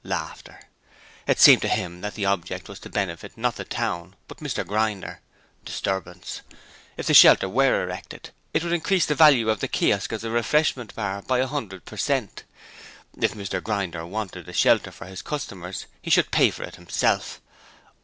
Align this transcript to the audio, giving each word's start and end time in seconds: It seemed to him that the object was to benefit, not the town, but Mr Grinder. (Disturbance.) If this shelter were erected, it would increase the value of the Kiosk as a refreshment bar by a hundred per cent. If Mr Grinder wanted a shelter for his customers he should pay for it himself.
It 1.27 1.39
seemed 1.39 1.61
to 1.61 1.67
him 1.67 2.01
that 2.01 2.15
the 2.15 2.25
object 2.25 2.67
was 2.67 2.79
to 2.79 2.89
benefit, 2.89 3.37
not 3.37 3.57
the 3.57 3.63
town, 3.63 4.15
but 4.27 4.39
Mr 4.39 4.65
Grinder. 4.65 5.21
(Disturbance.) 5.63 6.41
If 6.97 7.05
this 7.05 7.17
shelter 7.17 7.47
were 7.47 7.83
erected, 7.83 8.31
it 8.51 8.63
would 8.63 8.73
increase 8.73 9.05
the 9.05 9.13
value 9.13 9.47
of 9.51 9.59
the 9.59 9.67
Kiosk 9.67 10.11
as 10.11 10.23
a 10.23 10.31
refreshment 10.31 10.95
bar 10.95 11.21
by 11.21 11.37
a 11.37 11.45
hundred 11.45 11.85
per 11.85 11.97
cent. 11.97 12.45
If 13.15 13.35
Mr 13.35 13.61
Grinder 13.61 14.03
wanted 14.03 14.49
a 14.49 14.53
shelter 14.53 14.91
for 14.91 15.05
his 15.05 15.21
customers 15.21 15.85
he 16.01 16.09
should 16.09 16.31
pay 16.31 16.49
for 16.49 16.63
it 16.63 16.77
himself. 16.77 17.39